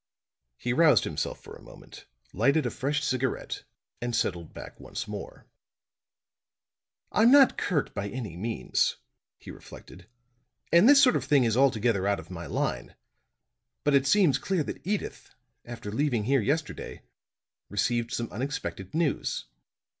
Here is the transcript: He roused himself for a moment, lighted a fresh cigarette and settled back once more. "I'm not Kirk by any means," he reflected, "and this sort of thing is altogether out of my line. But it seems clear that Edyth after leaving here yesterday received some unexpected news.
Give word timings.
He 0.57 0.73
roused 0.73 1.03
himself 1.03 1.39
for 1.43 1.55
a 1.55 1.61
moment, 1.61 2.05
lighted 2.33 2.65
a 2.65 2.71
fresh 2.71 3.03
cigarette 3.03 3.65
and 4.01 4.15
settled 4.15 4.51
back 4.51 4.79
once 4.79 5.07
more. 5.07 5.45
"I'm 7.11 7.29
not 7.29 7.55
Kirk 7.55 7.93
by 7.93 8.09
any 8.09 8.35
means," 8.35 8.95
he 9.37 9.51
reflected, 9.51 10.07
"and 10.73 10.89
this 10.89 10.99
sort 11.03 11.15
of 11.15 11.25
thing 11.25 11.43
is 11.43 11.55
altogether 11.55 12.07
out 12.07 12.19
of 12.19 12.31
my 12.31 12.47
line. 12.47 12.95
But 13.83 13.93
it 13.93 14.07
seems 14.07 14.39
clear 14.39 14.63
that 14.63 14.81
Edyth 14.87 15.35
after 15.65 15.91
leaving 15.91 16.23
here 16.23 16.41
yesterday 16.41 17.03
received 17.69 18.11
some 18.11 18.31
unexpected 18.31 18.95
news. 18.95 19.45